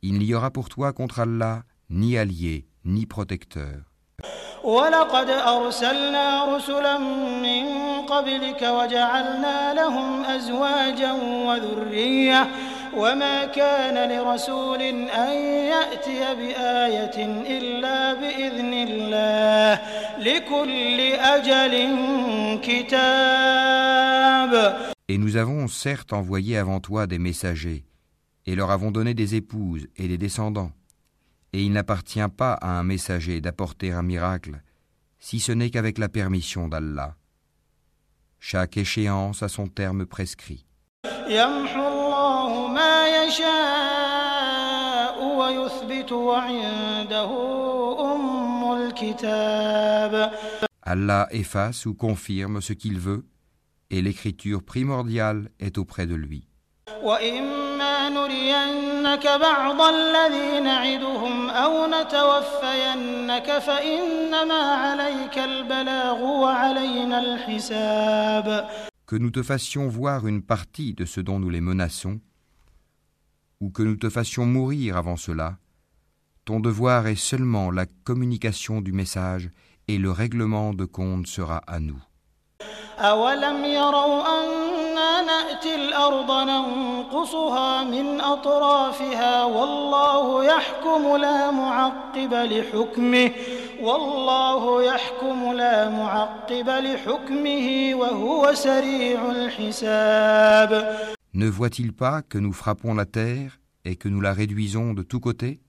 il 0.03 0.19
n'y 0.19 0.35
aura 0.35 0.51
pour 0.51 0.69
toi 0.69 0.93
contre 0.93 1.21
Allah 1.21 1.63
ni 1.91 2.19
allié, 2.19 2.67
ni 2.85 3.07
protecteur. 3.07 3.77
ولقد 4.65 5.31
أرسلنا 5.31 6.57
رسلا 6.57 6.99
من 7.43 7.67
قبلك 8.07 8.63
وجعلنا 8.63 9.75
لهم 9.75 10.25
أزواجا 10.25 11.13
وذرية 11.47 12.49
وما 12.97 13.45
كان 13.45 14.11
لرسول 14.11 14.83
أن 14.83 15.33
يأتي 15.73 16.35
بآية 16.35 17.27
إلا 17.59 18.15
بإذن 18.15 18.73
الله 18.73 19.81
لكل 20.19 21.01
أجل 21.13 21.75
كتاب 22.63 24.03
Et 25.09 25.19
nous 25.19 25.37
avons 25.37 25.69
certes 25.69 26.13
envoyé 26.13 26.57
avant 26.57 26.81
toi 26.81 27.07
des 27.07 27.19
messagers, 27.19 27.85
et 28.47 28.55
leur 28.55 28.71
avons 28.71 28.91
donné 28.91 29.13
des 29.15 29.35
épouses 29.35 29.89
et 29.97 30.09
des 30.09 30.17
descendants. 30.17 30.73
Et 31.53 31.63
il 31.63 31.73
n'appartient 31.73 32.21
pas 32.35 32.55
à 32.55 32.79
un 32.79 32.83
messager 32.83 33.41
d'apporter 33.43 33.93
un 33.93 34.03
miracle, 34.03 34.63
si 35.19 35.39
ce 35.39 35.53
n'est 35.53 35.69
qu'avec 35.71 35.99
la 35.99 36.09
permission 36.09 36.67
d'Allah. 36.69 37.17
Chaque 38.41 38.77
échéance 38.77 39.43
a 39.43 39.49
son 39.49 39.67
terme 39.67 40.07
prescrit. 40.07 40.65
يمحو 42.77 42.77
الله 42.77 42.77
ما 42.77 43.25
يشاء 43.25 45.17
ويثبت 45.25 46.13
وعنده 46.13 47.31
أم 48.15 48.73
الكتاب 48.73 50.33
Allah 50.85 51.29
efface 51.31 51.87
ou 51.87 51.95
confirme 51.95 52.61
ce 52.61 52.73
qu'il 52.73 52.99
veut, 52.99 53.25
et 53.91 54.03
l'écriture 54.03 54.65
primordiale 54.65 55.49
est 55.61 55.79
auprès 55.79 56.07
de 56.07 56.15
lui. 56.17 56.49
وإما 57.03 58.09
نرينك 58.09 59.27
بعض 59.27 59.81
الذي 59.81 60.61
نعدهم 60.61 61.51
أو 61.51 61.87
نتوفينك 61.87 63.59
فإنما 63.59 64.63
عليك 64.75 65.39
البلاغ 65.39 66.23
وعلينا 66.23 67.19
الحساب 67.19 68.69
que 69.13 69.17
nous 69.19 69.31
te 69.31 69.43
fassions 69.43 69.89
voir 69.89 70.27
une 70.27 70.41
partie 70.43 70.95
de 70.95 71.05
ce 71.05 71.21
dont 71.21 71.39
nous 71.39 71.51
les 71.51 71.61
menaçons, 71.61 72.19
ou 73.60 73.70
que 73.70 73.84
nous 73.84 73.96
te 73.96 74.10
fassions 74.10 74.46
mourir 74.46 74.98
avant 74.98 75.18
cela, 75.18 75.58
ton 76.46 76.60
devoir 76.60 77.08
est 77.08 77.16
seulement 77.16 77.72
la 77.72 77.86
communication 77.86 78.82
du 78.82 78.94
message 78.94 79.50
et 79.88 79.98
le 79.98 80.12
règlement 80.12 80.74
de 80.74 80.86
compte 80.86 81.28
sera 81.28 81.58
à 81.68 81.80
nous. 81.80 82.02
Ne 101.38 101.48
voit-il 101.48 101.94
pas 101.94 102.24
que 102.24 102.40
nous 102.40 102.52
frappons 102.52 102.96
la 102.96 103.06
terre 103.06 103.60
et 103.86 103.96
que 103.96 104.10
nous 104.10 104.22
la 104.22 104.34
réduisons 104.34 104.96
de 104.96 105.04
tous 105.04 105.20
côtés? 105.20 105.62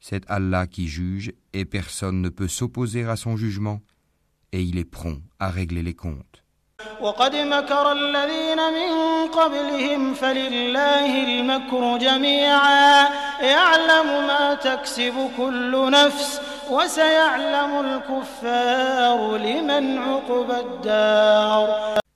C'est 0.00 0.22
Allah 0.26 0.66
qui 0.66 0.88
juge 0.88 1.34
et 1.52 1.66
personne 1.66 2.22
ne 2.22 2.30
peut 2.30 2.48
s'opposer 2.48 3.04
à 3.04 3.16
son 3.16 3.36
jugement 3.36 3.82
et 4.52 4.62
il 4.62 4.78
est 4.78 4.86
prompt 4.86 5.20
à 5.38 5.50
régler 5.50 5.82
les 5.82 5.92
comptes. 5.92 6.44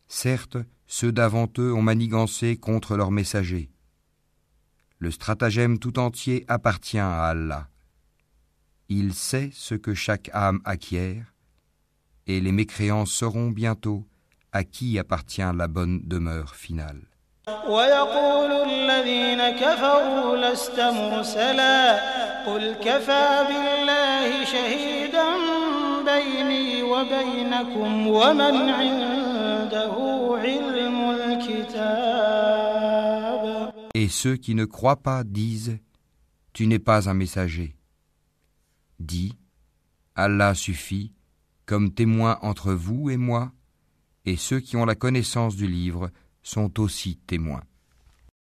Certes, 0.08 0.56
ceux 0.94 1.10
d'avant 1.10 1.48
eux 1.58 1.72
ont 1.72 1.80
manigancé 1.80 2.58
contre 2.58 2.98
leurs 2.98 3.10
messagers. 3.10 3.70
Le 4.98 5.10
stratagème 5.10 5.78
tout 5.78 5.98
entier 5.98 6.44
appartient 6.48 6.98
à 6.98 7.24
Allah. 7.24 7.68
Il 8.90 9.14
sait 9.14 9.48
ce 9.54 9.74
que 9.74 9.94
chaque 9.94 10.28
âme 10.34 10.60
acquiert, 10.66 11.32
et 12.26 12.42
les 12.42 12.52
mécréants 12.52 13.06
sauront 13.06 13.48
bientôt 13.48 14.06
à 14.52 14.64
qui 14.64 14.98
appartient 14.98 15.40
la 15.40 15.66
bonne 15.66 16.02
demeure 16.04 16.54
finale. 16.56 17.00
Et 33.94 34.08
ceux 34.08 34.36
qui 34.36 34.54
ne 34.54 34.64
croient 34.64 35.02
pas 35.02 35.24
disent 35.24 35.78
Tu 36.52 36.66
n'es 36.66 36.78
pas 36.78 37.08
un 37.08 37.14
messager. 37.14 37.76
Dis 38.98 39.36
Allah 40.14 40.54
suffit 40.54 41.12
comme 41.66 41.92
témoin 41.92 42.38
entre 42.42 42.72
vous 42.72 43.10
et 43.10 43.16
moi, 43.16 43.52
et 44.24 44.36
ceux 44.36 44.60
qui 44.60 44.76
ont 44.76 44.84
la 44.84 44.94
connaissance 44.94 45.56
du 45.56 45.66
livre 45.66 46.10
sont 46.42 46.80
aussi 46.80 47.16
témoins. 47.26 47.62